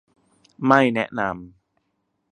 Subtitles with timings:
[0.65, 1.31] ไม่แนะนำ